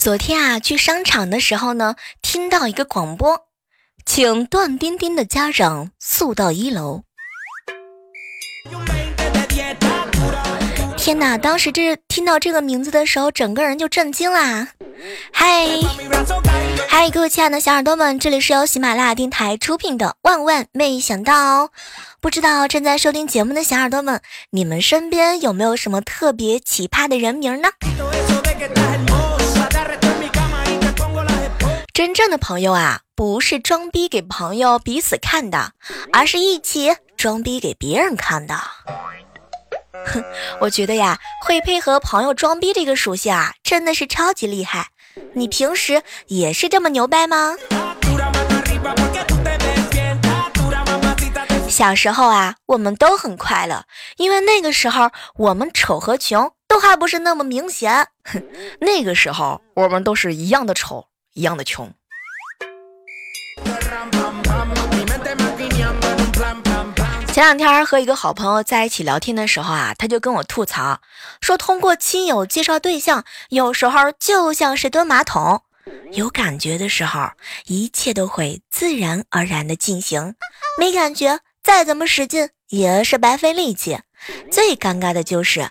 [0.00, 3.44] 昨天啊，去商场的时候呢，听到一个广播，
[4.06, 7.02] 请段丁丁的家长速到一楼。
[10.96, 11.36] 天哪！
[11.36, 14.68] 当时这听到这个名字的时候，整个人就震惊啦！
[15.34, 15.68] 嗨，
[16.88, 21.66] 嗨，各位亲爱的小耳朵们，这里是由喜马拉雅电台出品的《万万没想到》。
[22.22, 27.68] 不知道正在收听节目的小耳朵们，你们身边有没有什么特别奇葩的人名呢？
[32.00, 35.72] 真正的朋友啊，不是装逼给朋友彼此看的，
[36.14, 38.54] 而是一起装逼给别人看的。
[40.06, 40.24] 哼，
[40.62, 44.88] 我觉得呀，会配合朋友装逼这个属性啊，真的是超级厉害。
[45.34, 47.54] 你平时也是这么牛掰吗？
[51.68, 53.84] 小时候啊，我们都很快乐，
[54.16, 58.08] 因为那个时候我们丑和穷都还不是那么明显。
[58.24, 58.42] 哼，
[58.80, 61.09] 那个时候我们都是一样的丑。
[61.40, 61.90] 一样的穷。
[67.32, 71.00] 前两天和一个好朋友在一起聊天的时候啊，他就跟我吐槽
[71.40, 75.62] 说，通过亲友介绍对象，有时候就像是蹲马桶，
[76.12, 77.30] 有感觉的时候，
[77.64, 80.34] 一切都会自然而然的进行；
[80.78, 83.98] 没感觉，再怎么使劲也是白费力气。
[84.50, 85.70] 最尴尬的就是。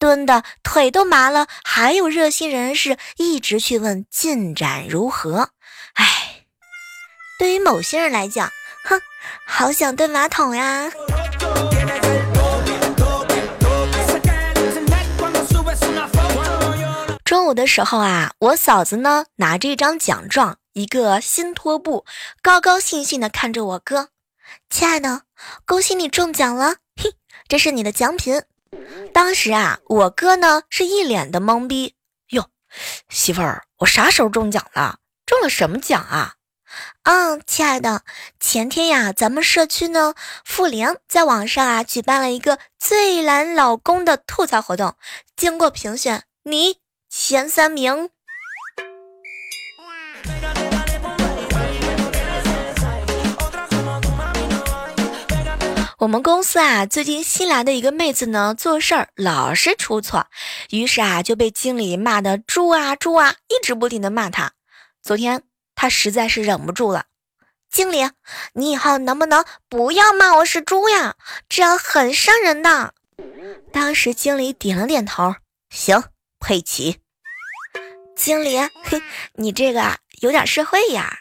[0.00, 5.50] 蹲的腿都麻了，还有热心人士一直去问进展如何。
[5.92, 6.46] 唉，
[7.38, 8.48] 对于某些人来讲，
[8.84, 8.98] 哼，
[9.46, 10.90] 好想蹲马桶呀。
[17.22, 22.06] 中午的时候啊，我嫂子呢拿着一张奖状，一个新拖布，
[22.40, 24.08] 高高兴兴的看着我哥。
[24.70, 25.24] 亲爱的，
[25.66, 27.12] 恭喜你中奖了，嘿，
[27.46, 28.42] 这是你的奖品。
[29.12, 31.94] 当时啊，我哥呢是一脸的懵逼。
[32.28, 32.48] 哟，
[33.08, 34.98] 媳妇儿，我啥时候中奖了？
[35.26, 36.34] 中了什么奖啊？
[37.02, 38.04] 嗯，亲爱的，
[38.38, 40.14] 前天呀，咱们社区呢，
[40.44, 44.94] 妇联在网上啊举办了一个最懒老公的吐槽活动，
[45.36, 48.10] 经过评选，你前三名。
[56.00, 60.28] 我们公司啊，最近新来的一个妹子呢，做事儿老是出错，
[60.70, 64.52] 于是啊就被经理骂的猪啊猪啊，一直不停的骂她。
[65.02, 65.42] 昨天
[65.74, 67.04] 她实在是忍不住了，
[67.70, 68.08] 经理，
[68.54, 71.16] 你以后能不能不要骂我是猪呀？
[71.50, 72.94] 这样很伤人的。
[73.70, 75.34] 当时经理点了点头，
[75.68, 76.02] 行，
[76.40, 76.96] 佩奇。
[78.16, 79.02] 经理，嘿，
[79.34, 81.18] 你这个有点社会呀。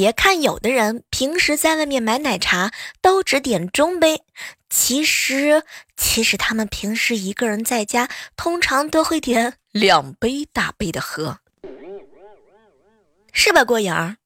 [0.00, 2.72] 别看有的人平时在外面买奶茶
[3.02, 4.22] 都只点中杯，
[4.70, 5.62] 其实
[5.94, 11.40] 其实他们平时一个人在家通常都会点两杯大杯的喝，
[13.30, 14.16] 是吧，郭颖儿？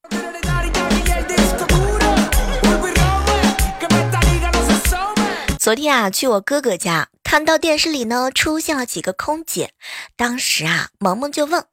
[5.59, 9.73] 昨天啊，去我哥哥家，看到电视里呢出现了几个空姐，
[10.15, 11.65] 当时啊，萌萌就问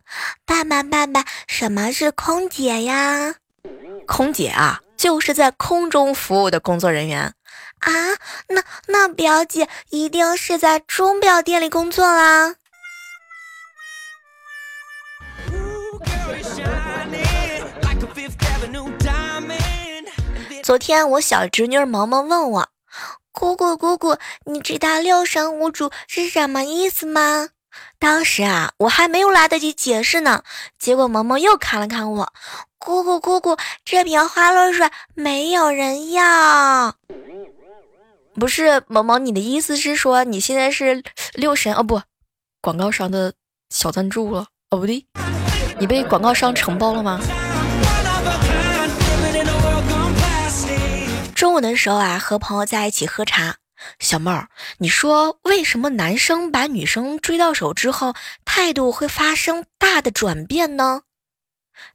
[0.44, 3.36] 爸爸爸爸，什么是空姐呀？
[4.06, 7.34] 空姐啊，就是在空中服务的工作人员
[7.78, 7.92] 啊。
[8.48, 12.56] 那那表姐一定是在钟表店里工作啦。
[20.62, 22.68] 昨天我小侄女萌萌问我
[23.32, 27.48] ：“姑姑姑姑，你知道六神无主是什么意思吗？”
[27.98, 30.42] 当时啊，我还没有来得及解释呢，
[30.78, 32.32] 结果萌萌又看了看我。
[32.78, 36.94] 姑姑，姑姑，这瓶花露水没有人要。
[38.34, 41.02] 不是萌萌，你的意思是说你现在是
[41.34, 41.82] 六神哦？
[41.82, 42.02] 不，
[42.60, 43.34] 广告商的
[43.70, 44.78] 小赞助了哦？
[44.78, 45.06] 不对，
[45.78, 47.20] 你被广告商承包了吗？
[51.34, 53.56] 中午的时候啊，和朋友在一起喝茶，
[53.98, 54.48] 小妹儿，
[54.78, 58.14] 你说为什么男生把女生追到手之后，
[58.44, 61.02] 态度会发生大的转变呢？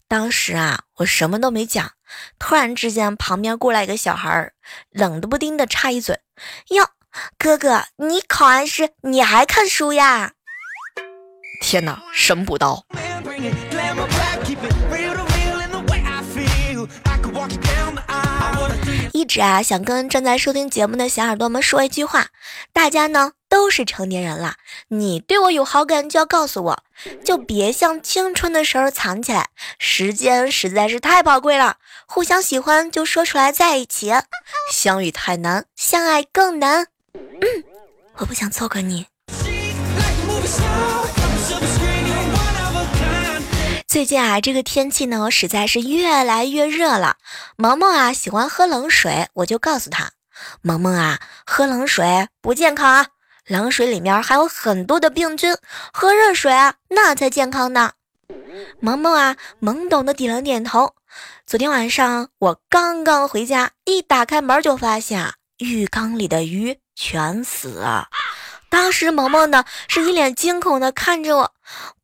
[0.07, 1.93] 当时啊，我什么都没讲，
[2.39, 4.53] 突然之间旁边过来一个小孩儿，
[4.89, 6.19] 冷的不丁的插一嘴
[6.69, 6.89] ：“哟，
[7.37, 10.33] 哥哥，你考完试你还看书呀？”
[11.61, 12.85] 天哪，神补刀！
[19.27, 22.29] 直啊想跟正在收听节目的小耳朵们说一句话，
[22.73, 24.55] 大家呢都是成年人了，
[24.87, 26.83] 你对我有好感就要告诉我，
[27.23, 31.77] 就别像青春的时候藏起来，时间实在是太宝贵了，
[32.07, 34.11] 互相喜欢就说出来在一起，
[34.71, 36.87] 相遇太难，相爱更难。
[37.13, 37.63] 嗯，
[38.17, 39.07] 我不想错过你。
[43.97, 47.17] 最近啊，这个天气呢，实在是越来越热了。
[47.55, 50.11] 萌萌啊，喜欢喝冷水，我就告诉他，
[50.61, 53.07] 萌萌啊，喝冷水不健康啊，
[53.47, 55.57] 冷水里面还有很多的病菌，
[55.91, 57.93] 喝热水啊，那才健康呢。
[58.79, 60.93] 萌萌啊，懵懂的点了点头。
[61.47, 68.09] 昨天晚上我刚刚回家，一打开门就发现啊浴缸里的鱼全死了。
[68.69, 71.53] 当时萌萌呢是一脸惊恐的看着我，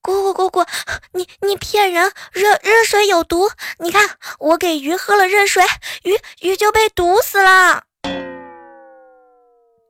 [0.01, 0.65] 姑姑姑姑，
[1.11, 5.63] 你你骗人，热热水有毒，你看我给鱼喝了热水，
[6.03, 7.83] 鱼鱼就被毒死了。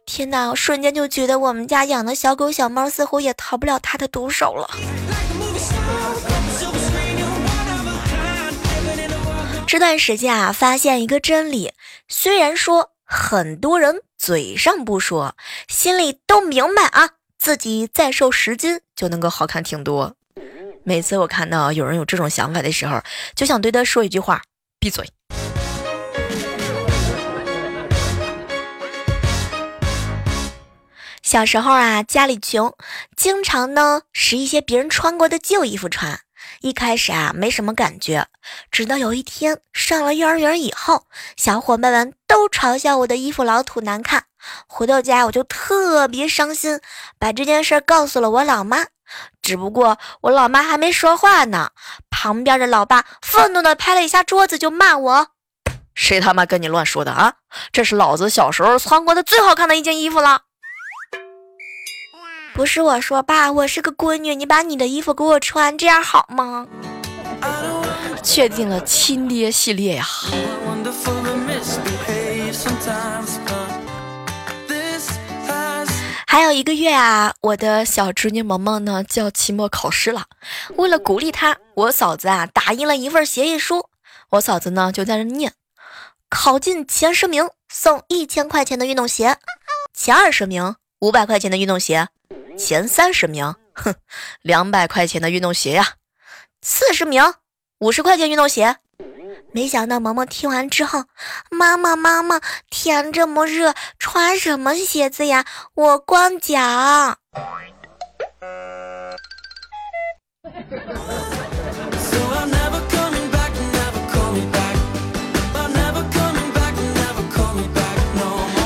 [0.05, 4.69] 天哪，我瞬间就觉得我们家养的小狗小猫似乎也逃不了它的毒手了。
[9.67, 11.73] 这段时间啊，发现一个真理，
[12.07, 12.89] 虽然说。
[13.05, 15.35] 很多人嘴上不说，
[15.67, 20.15] 心里都明白啊，自己再瘦十斤就能够好看挺多。
[20.85, 23.01] 每次我看到有人有这种想法的时候，
[23.35, 24.41] 就想对他说一句话：
[24.79, 25.05] 闭嘴。
[31.21, 32.73] 小时候啊，家里穷，
[33.17, 36.21] 经常呢拾一些别人穿过的旧衣服穿。
[36.63, 38.25] 一开始啊，没什么感觉，
[38.71, 44.23] 直到有一天上了幼儿园以后，小伙伴们都嘲笑我的衣服老土难看。
[44.65, 46.79] 回到家我就特别伤心，
[47.19, 48.85] 把这件事告诉了我老妈。
[49.41, 51.71] 只不过我老妈还没说话呢，
[52.09, 55.27] 旁边的老爸愤怒的拍了一下桌子，就骂我
[55.93, 57.33] ：“谁他妈跟你乱说的啊？
[57.73, 60.43] 这是老子小时候穿过的最好看的一件衣服了。”
[62.53, 66.67] 不是我说，爸，我是个闺女，你把你的衣服给我穿，这样好吗？
[68.21, 70.05] 确定了亲爹系列呀。
[76.27, 80.25] 还有一个月啊，我的小侄女萌萌呢就要期末考试了。
[80.75, 83.87] 为了鼓励她，我嫂子啊打印了一份协议书。
[84.29, 85.53] 我嫂子呢就在那念：
[86.29, 89.37] 考进前十名送一千块钱的运动鞋，
[89.91, 92.09] 前二十名五百块钱的运动鞋。
[92.57, 93.93] 前三十名，哼，
[94.41, 95.83] 两百块钱的运动鞋呀；
[96.61, 97.33] 四十名，
[97.79, 98.77] 五十块钱运动鞋。
[99.51, 101.05] 没想到萌萌听完之后，
[101.51, 102.39] 妈妈妈妈，
[102.69, 105.45] 天这么热，穿什么鞋子呀？
[105.75, 107.17] 我光脚。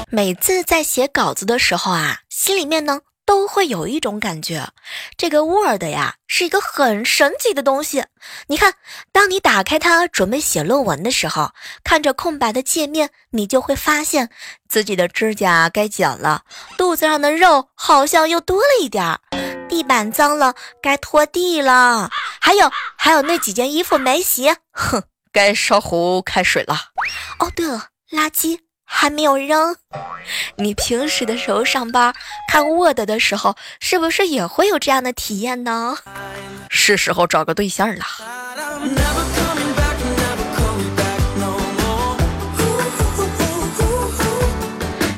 [0.10, 3.02] 每次在写稿子的时候啊，心里面呢。
[3.28, 4.70] 都会有一种感觉，
[5.18, 8.06] 这个 Word 呀是一个很神奇的东西。
[8.48, 8.74] 你看，
[9.12, 11.52] 当你打开它准备写论文的时候，
[11.84, 14.30] 看着空白的界面，你就会发现
[14.70, 16.44] 自己的指甲该剪了，
[16.78, 19.20] 肚子上的肉好像又多了一点儿，
[19.68, 22.10] 地板脏了该拖地了，
[22.40, 26.92] 还有还有那几件衣服没洗，哼，该烧壶开水了。
[27.40, 28.67] 哦，对了，垃圾。
[28.90, 29.76] 还没有扔，
[30.56, 32.16] 你平时的时候上班
[32.50, 35.98] 看 Word 的时候，是不是也会有这样的体验呢？
[36.70, 38.06] 是时候找个对象了。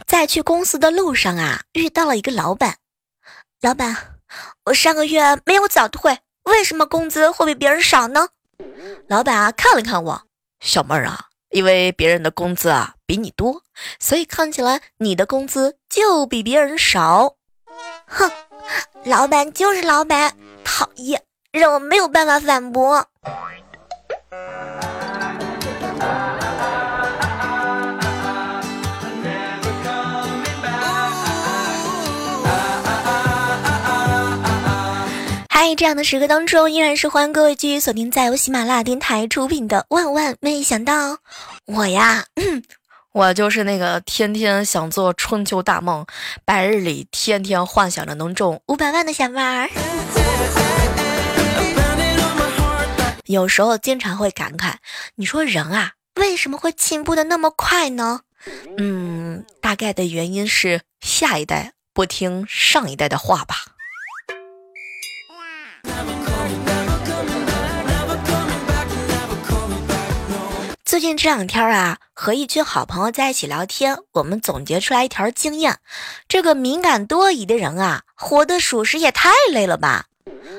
[0.08, 2.78] 在去公司的路上啊，遇到了一个老板。
[3.62, 3.96] 老板，
[4.66, 8.30] 我上个月没有早退，为什么工资会比别人少呢？
[9.08, 10.24] 老板啊，看了看我，
[10.60, 11.29] 小妹儿啊。
[11.50, 13.64] 因为别人的工资啊比你多，
[14.00, 17.36] 所以看起来你的工资就比别人少。
[18.06, 18.32] 哼，
[19.06, 23.08] 老板就是老板，讨厌，让我没有办法反驳。
[35.80, 41.14] 这样的时刻当中，依然是欢迎各位继续锁定在由喜马拉雅电台出品的《万万没想到》。
[41.68, 42.26] 我呀，
[43.14, 46.06] 我就是那个天天想做春秋大梦，
[46.44, 49.70] 白日里天天幻想着能中五百万的小妹儿。
[53.24, 54.74] 有时候经常会感慨，
[55.16, 58.20] 你说人啊，为什么会进步的那么快呢？
[58.78, 63.56] 嗯，大概的原因是下一代不听上一代的话吧。
[70.84, 75.78] 最近这两天啊，和一群好朋友在一起聊天，我们总结出来一条经验：
[76.28, 80.08] 这个敏感多疑的人啊，活得属实也太累了吧。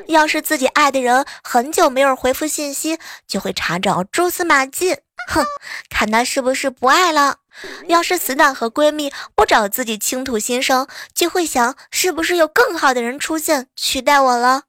[0.07, 4.97] 要是自己爱的人很久没有回复信息，就会查找蛛丝马迹，
[5.29, 5.45] 哼，
[5.91, 7.39] 看他是不是不爱了。
[7.89, 14.63] 要是死党和闺蜜不找自己倾吐心声，就会想是不是有更好的人出现取代我了。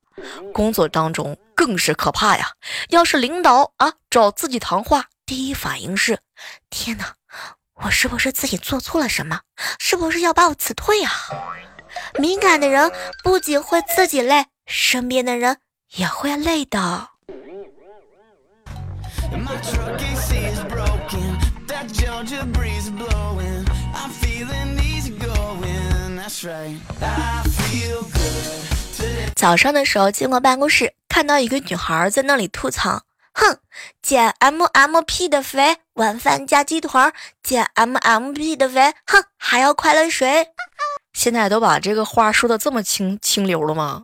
[0.53, 2.51] 工作当中更是可怕呀！
[2.89, 6.20] 要是领导啊找自己谈话，第一反应是：
[6.70, 7.15] 天哪，
[7.75, 9.41] 我是不是自己做错了什么？
[9.80, 11.12] 是不是要把我辞退啊？
[12.20, 12.91] 敏感的人
[13.24, 14.46] 不仅会自己累。
[14.68, 15.58] 身边的人
[15.96, 17.10] 也会累的。
[29.36, 33.01] 早上的时候经过办公室，看到一个女孩在那里吐槽
[33.34, 33.58] ：“哼，
[34.01, 40.48] 减 MMP 的肥，晚饭加鸡腿；减 MMP 的肥，哼，还要快乐水。”
[41.13, 44.03] 现在都把这个话说的这么清清流了吗？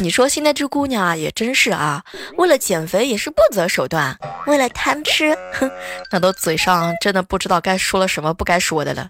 [0.00, 2.04] 你说现在这姑娘啊，也真是啊，
[2.36, 4.16] 为了减肥也是不择手段，
[4.46, 5.68] 为了贪吃，哼，
[6.12, 9.08] 那都嘴上真的不知道该说了什么不该说的了。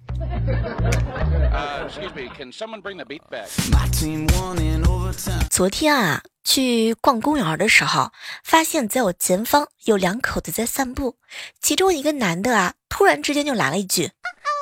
[5.51, 8.13] 昨天啊，去逛公园的时候，
[8.45, 11.17] 发现在我前方有两口子在散步，
[11.61, 14.11] 其中一个男的啊，突然之间就来了一句。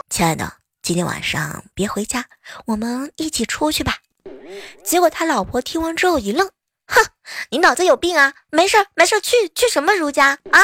[0.08, 2.24] 亲爱的，今天晚上别回家，
[2.66, 3.96] 我们一起出去吧。
[4.84, 6.48] 结果他老婆听完之后一愣，
[6.86, 7.04] 哼，
[7.50, 8.34] 你脑子有病啊？
[8.50, 10.60] 没事没事，去去什么如家啊？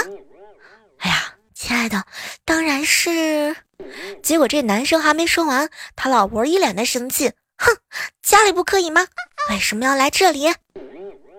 [0.98, 1.31] 哎呀，
[1.62, 2.04] 亲爱的，
[2.44, 3.54] 当然是。
[4.20, 7.76] 结果这男生还没说完，他老婆一脸的生气，哼，
[8.20, 9.06] 家里不可以吗？
[9.48, 10.52] 为什么要来这里？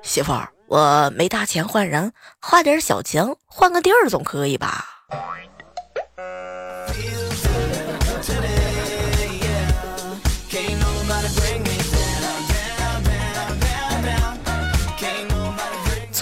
[0.01, 4.85] 媳妇儿，我没大钱换人，花点小钱换个地儿总可以吧？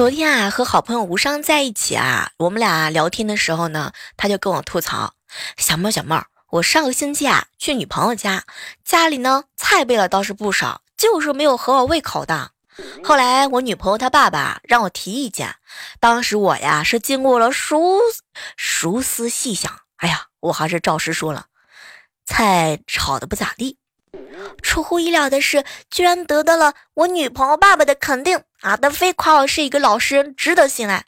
[0.02, 5.14] 昨天啊，和好朋友无伤在一起啊，我们俩聊天的时候呢，他就跟我吐槽
[5.58, 8.44] ：“小妹儿，小妹儿，我上个星期啊去女朋友家，
[8.84, 12.50] 家里呢菜备了倒是不少，就是没有合我胃口的。
[13.06, 15.58] 后来我女朋友她爸爸让我提意见，
[16.00, 18.00] 当时我呀是经过了熟
[18.58, 21.46] 熟思细想，哎呀，我还是照实说了，
[22.26, 23.78] 菜炒的不咋地。”
[24.62, 28.78] 出乎意料的是，居然得到了我女朋友爸爸的肯定啊！
[28.78, 31.06] 他非夸我是一个老实人，值得信赖。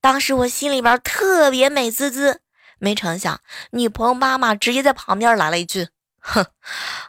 [0.00, 2.40] 当时我心里边特别美滋滋，
[2.78, 5.88] 没成想，女朋友妈妈直接在旁边来了一句
[6.20, 6.46] ：“哼，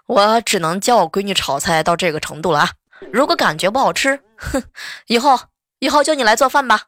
[0.05, 2.71] 我只能教我闺女炒菜到这个程度了啊！
[3.11, 4.63] 如果感觉不好吃，哼，
[5.07, 5.39] 以后
[5.79, 6.83] 以后就你来做饭吧。”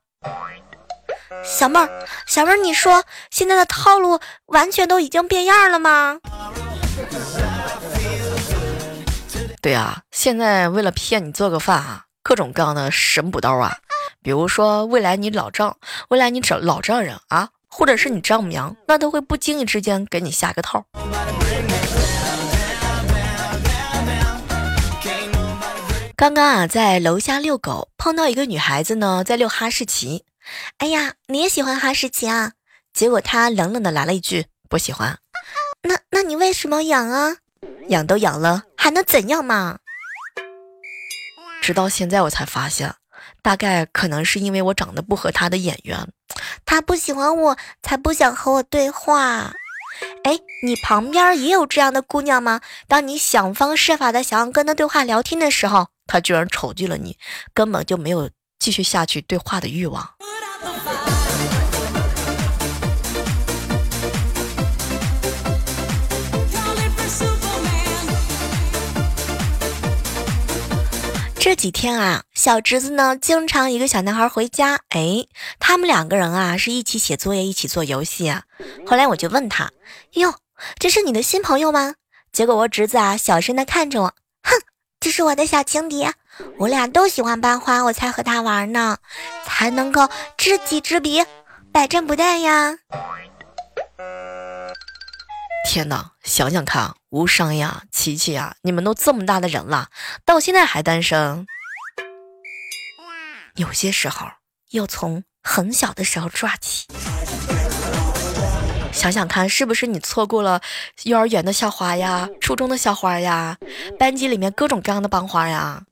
[1.43, 6.19] 小妹儿，小妹儿，你说现在的套路完全都已经变样了吗？
[9.61, 13.79] 对啊，现在为了骗你做个饭啊，各种各样的神补刀啊，
[14.21, 15.75] 比如说未来你老丈，
[16.07, 20.85] 未来你找老丈人啊，或者是你丈母娘，那都会不经意之间给你下个套。
[26.15, 30.23] 刚刚啊，在楼下遛狗，碰到一个女孩子呢，在遛哈士奇。
[30.77, 32.53] 哎呀，你也喜欢哈士奇啊？
[32.93, 35.19] 结果她冷冷的来了一句：“不喜欢。”
[35.83, 37.35] 那那你为什么养啊？
[37.89, 39.79] 养都养了，还能怎样嘛？
[41.61, 42.95] 直到现在我才发现，
[43.41, 46.07] 大概可能是因为我长得不合他的眼缘，
[46.65, 49.53] 他不喜欢我，才不想和我对话。
[50.23, 52.61] 哎，你旁边也有这样的姑娘吗？
[52.87, 57.17] 当你想方设法的想要跟她对话聊天的时候，她居然瞅拒了你，
[57.53, 60.09] 根本就没有继续下去对话的欲望。
[71.49, 75.25] 这几天啊，小侄子呢，经常一个小男孩回家，哎，
[75.57, 78.43] 他们两个人啊是一起写作业，一起做游戏啊。
[78.85, 79.71] 后来我就问他，
[80.11, 80.35] 哟，
[80.77, 81.95] 这是你的新朋友吗？
[82.31, 84.13] 结果我侄子啊小声的看着我，
[84.43, 84.61] 哼，
[84.99, 86.07] 这是我的小情敌，
[86.59, 88.99] 我俩都喜欢班花，我才和他玩呢，
[89.43, 91.25] 才能够知己知彼，
[91.71, 92.77] 百战不殆呀。
[95.71, 99.89] 天哪，想想看，无伤呀，琪琪呀，你们都这么大的人了，
[100.25, 101.45] 到现在还单身。
[103.53, 104.25] 有些时候
[104.71, 106.87] 要从很小的时候抓起。
[108.91, 110.59] 想想看，是不是你错过了
[111.03, 113.55] 幼儿园的校花呀，初中的校花呀，
[113.99, 115.83] 班级里面各种各样的班花呀？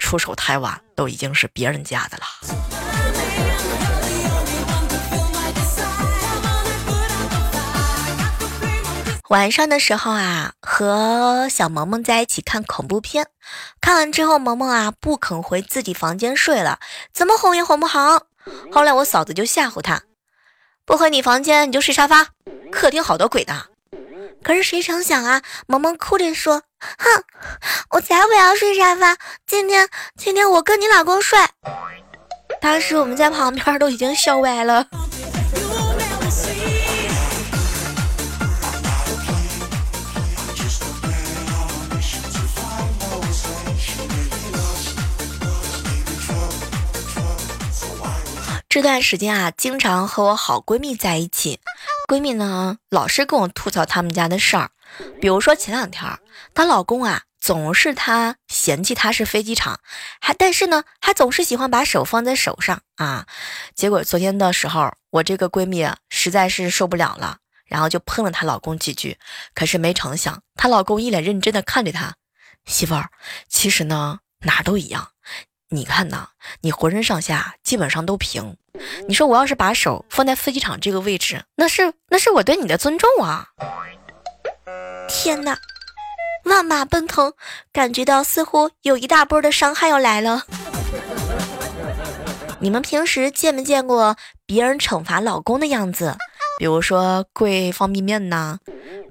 [0.00, 2.89] 出手太晚，都已经是别人家的了。
[9.30, 13.28] 晚上的时候啊，和小萌萌在一起看恐怖片，
[13.80, 16.80] 看完之后，萌萌啊不肯回自己房间睡了，
[17.14, 18.24] 怎么哄也哄不好。
[18.72, 20.02] 后来我嫂子就吓唬他，
[20.84, 22.26] 不回你房间你就睡沙发，
[22.72, 23.66] 客厅好多鬼呢。
[24.42, 26.64] 可是谁成想啊，萌萌哭着说
[26.98, 27.22] ：“哼，
[27.90, 31.38] 我才不要睡沙发，今天今天我跟你老公睡。”
[32.60, 34.88] 当时我们在旁边都已经笑歪了。
[48.70, 51.58] 这段时间啊，经常和我好闺蜜在一起，
[52.06, 54.70] 闺蜜呢老是跟我吐槽他们家的事儿，
[55.20, 56.20] 比如说前两天
[56.54, 59.80] 她老公啊总是她嫌弃她是飞机场，
[60.20, 63.26] 还但是呢还总是喜欢把手放在手上啊，
[63.74, 69.18] 结果昨天的时候，我这个闺蜜实在是受不了了，然后就喷了她老公几句，
[69.52, 72.14] 可是没成想她老公一脸认真的看着她，
[72.66, 73.10] 媳妇儿，
[73.48, 75.08] 其实呢哪都一样。
[75.72, 76.26] 你看呐，
[76.62, 78.56] 你浑身上下基本上都平。
[79.06, 83.46] 你说我要是把手放在飞机场这个位置，那是那是我对你的尊重啊！
[85.08, 85.56] 天哪，
[86.44, 87.34] 万马奔腾，
[87.72, 90.42] 感觉到似乎有一大波的伤害要来了。
[92.58, 96.16] 你们平时见没见过别人惩罚老公的样子？
[96.58, 98.58] 比如说跪方便面呐，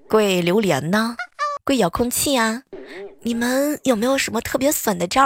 [0.10, 1.16] 跪榴莲呐，
[1.64, 2.64] 跪遥控器啊？
[3.22, 5.22] 你们有没有什么特别损的招？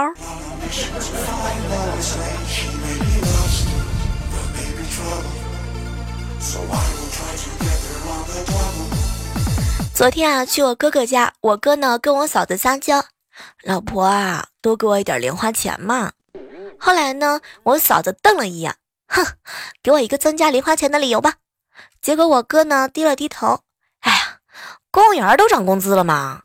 [9.94, 13.04] 昨天啊，去我哥哥家，我哥呢跟我嫂子撒娇，
[13.64, 16.12] 老婆啊，多给我一点零花钱嘛。
[16.80, 18.76] 后来呢，我嫂子瞪了一眼，
[19.08, 19.26] 哼，
[19.82, 21.36] 给我一个增加零花钱的理由吧。
[22.02, 23.62] 结果我哥呢低了低头，
[24.02, 24.40] 哎呀，
[24.92, 26.42] 公务员都涨工资了吗？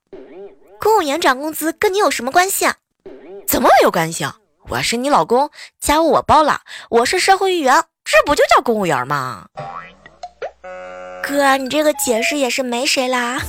[0.78, 2.76] 公务员涨工资跟你有什么关系啊？
[3.46, 4.36] 怎么没有关系啊？
[4.68, 9.46] 我是你老公，家务我包了，我是社会一员，这不就叫公务员吗？
[11.22, 13.40] 哥，你这个解释也是没谁啦。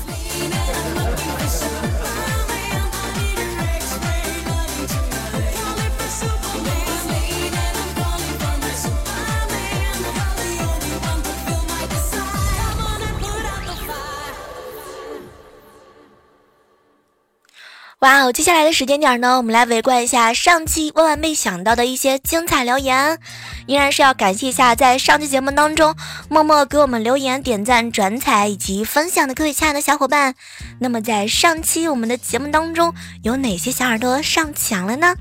[17.99, 18.31] 哇哦！
[18.31, 23.19] 接下来的时间点呢，我们来围观一下上期万万没想到的一些精彩留言。
[23.65, 25.93] 依然是要感谢一下在上期节目当中
[26.29, 30.35] 默默给我们留言、点赞、转采以及分享的各位亲爱的小伙伴。
[30.79, 35.13] 那么在上期我们的节目当中，有哪些小耳朵上墙了呢？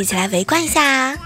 [0.00, 1.16] 一起来围观一下。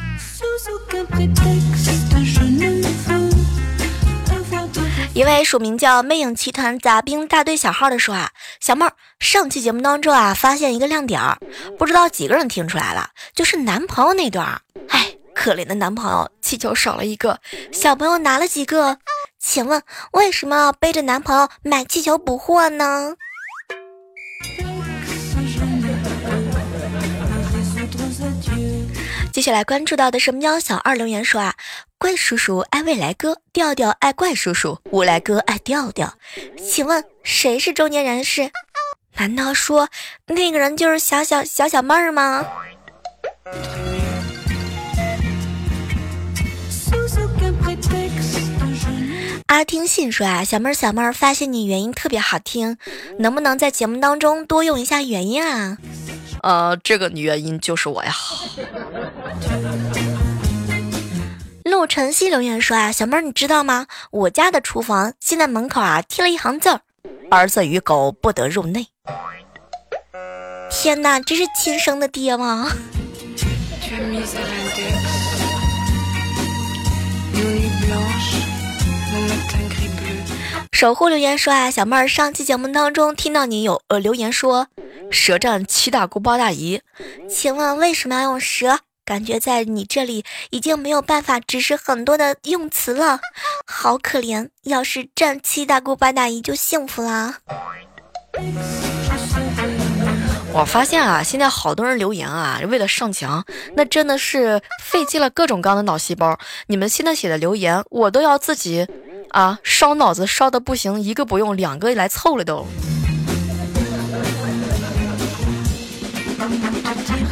[5.19, 11.37] 一位署名叫“魅影奇团杂兵大队小号”的说啊，小妹儿，上期节目当中啊，发现一个亮点儿，
[11.77, 14.61] 不知道几个人听出来了，就是男朋友那段儿。
[14.91, 17.41] 哎，可怜的男朋友，气球少了一个，
[17.73, 18.99] 小朋友拿了几个？
[19.41, 23.17] 请问为什么背着男朋友买气球补货呢？
[29.33, 31.55] 接下来关注到的是喵小二留言说啊，
[31.97, 36.15] 怪叔叔爱未来哥，调调爱怪叔叔，未来哥爱调调。
[36.57, 38.51] 请问谁是中年人士？
[39.17, 39.89] 难道说
[40.27, 42.47] 那个人就是小小小小妹儿吗？
[49.49, 52.77] 阿听信说啊，小妹儿小妹儿，发现你原音特别好听，
[53.19, 55.79] 能不能在节目当中多用一下原音啊？
[56.43, 58.15] 呃，这个女原音就是我呀。
[61.65, 63.87] 陆晨曦留言说啊，小妹儿你知道吗？
[64.11, 66.83] 我家的厨房现在门口啊贴了一行字儿：
[67.31, 68.87] 儿子与狗不得入内。
[70.71, 72.69] 天哪，这是亲生的爹吗？
[80.73, 84.69] 守护留言说啊，小妹儿上期节目当中听到你有呃留言说。
[85.11, 86.83] 舌战七大姑八大姨，
[87.29, 88.81] 请问为什么要用舌？
[89.05, 93.21] 感觉在你这里已经没有办法指示很多的用词了，
[93.67, 94.51] 好可怜。
[94.65, 97.39] 要是战七大姑八大姨就幸福啦。
[100.53, 106.39] 我发现啊，现在好多人留言啊，为了上墙，那真的是费尽了各种各样的脑细胞。
[106.67, 108.87] 你们现在写的留言，我都要自己
[109.31, 112.67] 啊烧脑子烧的不行，一个不用，两个来凑了都。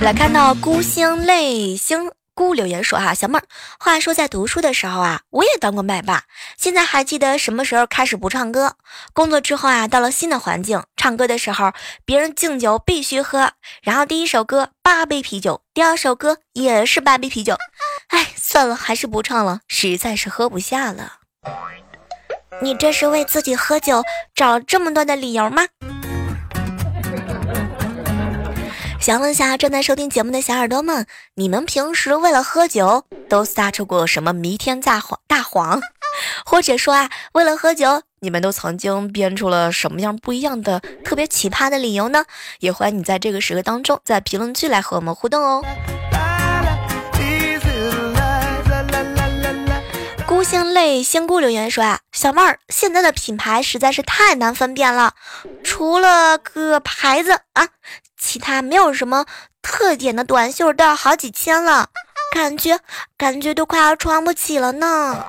[0.00, 2.10] 来看到孤星泪星。
[2.34, 3.44] 孤留言说：“哈，小妹儿，
[3.80, 6.24] 话说在读书的时候啊，我也当过麦霸。
[6.58, 8.76] 现在还记得什么时候开始不唱歌？
[9.14, 11.72] 工作之后啊，到了新的环境，唱歌的时候，
[12.04, 17.56] 别人敬酒必须喝，然后第一首歌八杯啤酒，第二首歌也是八杯啤酒。
[18.08, 21.20] 哎，算了，还是不唱了，实在是喝不下了。
[22.62, 24.02] 你这是为自己喝酒
[24.34, 25.66] 找这么多的理由吗？”
[29.00, 35.20] 想问下正在收听节目的小耳朵们，你们平时为了喝酒都撒出过什么弥天大谎？
[35.28, 35.80] 大谎，
[36.44, 42.24] 或者说啊，为了喝酒，你们都曾经编出了什么样不一样的特别奇葩的理由呢？
[42.60, 45.64] 也欢迎你在这个时刻当中，在评论区来和我们互动哦。
[50.36, 55.14] 孤星泪仙姑留言说啊，小妹儿，现在的品牌实在是太难分辨了，
[55.64, 57.66] 除了个牌子啊。
[58.18, 59.24] 其他没有什么
[59.62, 61.88] 特点的短袖都要好几千了，
[62.34, 62.78] 感觉
[63.16, 65.24] 感觉都快要穿不起了呢。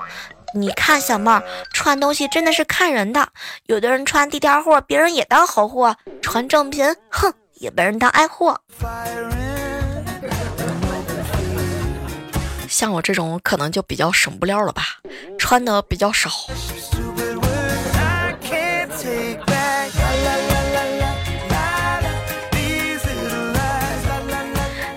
[0.53, 1.41] 你看小妹儿
[1.71, 3.29] 穿东西真的是看人的，
[3.67, 8.59] 有的人穿地摊货，别人也当好货；穿正品，哼，也被人当爱货。
[12.77, 14.83] 像我这种可能就比较省布料了吧，
[15.39, 16.29] 穿的比较少。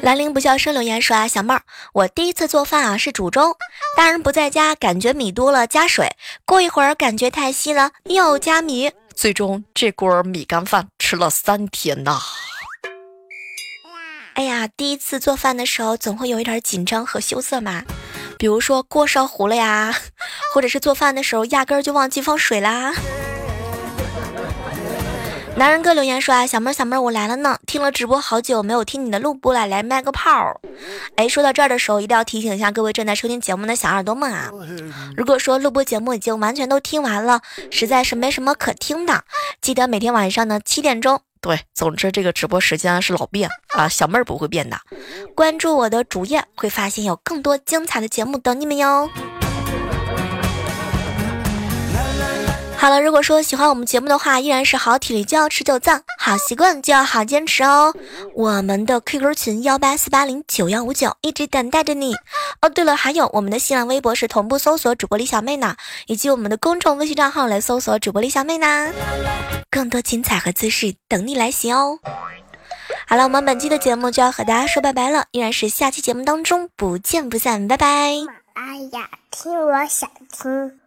[0.03, 1.63] 兰陵不笑生留言说啊，小妹儿，
[1.95, 3.57] 我第一次做饭啊是煮粥，
[3.97, 6.15] 大人不在家，感觉米多了加水，
[6.45, 12.21] 过一会儿感觉太稀了又加米，最终这锅米干饭吃了三天呐。
[14.35, 17.83] 哎呀，第一次做饭的时候总会有一点紧张和羞涩嘛，
[18.39, 19.95] 比如说锅烧糊了呀，
[20.55, 22.95] 或者是做饭的时候压根儿就忘记放水啦。
[25.57, 30.59] 男人哥留言说啊，小妹儿小妹儿我来了呢，听了直播好久没有听你的录播了，来卖个炮。
[31.17, 34.51] 哎，说到这儿的时候，一定要提醒一下各位正在收听节目的小耳朵们啊，
[35.15, 39.25] 如果说录播节目已经完全都听完了，实在是没什么可听的，
[39.61, 44.79] 记得每天晚上呢七点钟，对，总之这个直播时间是老变啊，小妹儿不会变的。
[45.35, 49.09] 关注我的主页，会发现有更多精彩的节目等你们哟。
[52.81, 57.95] 好了，如果说喜欢我们节目的话，依然是好体力就要持久战，好习惯就要好坚持哦。
[58.35, 62.15] 我们的 QQ 群幺八四八零九幺五九一直等待着你
[62.63, 62.71] 哦。
[62.71, 68.91] 对了，还有我们的新浪微博是同步搜索主播李小妹呢，以及我们的公众微信账号来搜索主播李小妹呢，
[69.71, 71.99] 更多精彩和姿势等你来袭哦。
[73.07, 77.87] 好了，我们本期的节目就要和大家说拜拜了，依然是下期节目当中不见不散，拜拜。
[78.55, 80.80] 哎呀，听我想听。